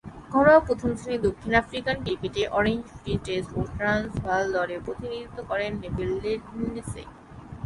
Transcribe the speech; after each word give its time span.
ঘরোয়া 0.31 0.61
প্রথম-শ্রেণীর 0.67 1.25
দক্ষিণ 1.27 1.51
আফ্রিকান 1.55 1.97
ক্রিকেটে 2.05 2.43
অরেঞ্জ 2.57 2.83
ফ্রি 2.93 3.13
স্টেট 3.17 3.45
ও 3.57 3.61
ট্রান্সভাল 3.75 4.43
দলের 4.55 4.83
প্রতিনিধিত্ব 4.85 5.37
করেন 5.49 5.71
নেভিল 5.81 6.11
লিন্ডসে। 6.23 7.03